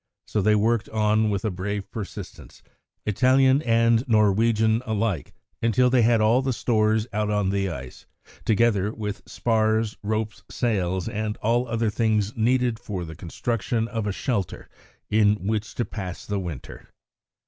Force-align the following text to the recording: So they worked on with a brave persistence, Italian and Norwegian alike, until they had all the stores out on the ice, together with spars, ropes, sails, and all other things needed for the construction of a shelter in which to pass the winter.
So 0.25 0.41
they 0.41 0.55
worked 0.55 0.89
on 0.89 1.29
with 1.29 1.45
a 1.45 1.51
brave 1.51 1.91
persistence, 1.91 2.63
Italian 3.05 3.61
and 3.61 4.03
Norwegian 4.07 4.81
alike, 4.83 5.35
until 5.61 5.91
they 5.91 6.01
had 6.01 6.19
all 6.19 6.41
the 6.41 6.53
stores 6.53 7.05
out 7.13 7.29
on 7.29 7.51
the 7.51 7.69
ice, 7.69 8.07
together 8.43 8.91
with 8.95 9.21
spars, 9.27 9.95
ropes, 10.01 10.41
sails, 10.49 11.07
and 11.07 11.37
all 11.37 11.67
other 11.67 11.91
things 11.91 12.35
needed 12.35 12.79
for 12.79 13.05
the 13.05 13.15
construction 13.15 13.87
of 13.89 14.07
a 14.07 14.11
shelter 14.11 14.67
in 15.11 15.35
which 15.45 15.75
to 15.75 15.85
pass 15.85 16.25
the 16.25 16.39
winter. 16.39 16.89